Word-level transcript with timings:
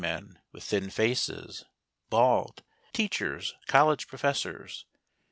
23 0.01 0.19
men 0.29 0.39
with 0.51 0.63
thin 0.63 0.89
faces, 0.89 1.63
bald— 2.09 2.63
teachers, 2.91 3.53
college 3.67 4.07
professors. 4.07 4.87